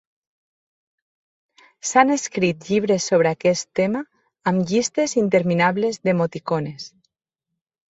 [1.89, 4.03] S'han escrit llibres sobre aquest tema,
[4.55, 6.91] amb llistes interminables d'emoticones.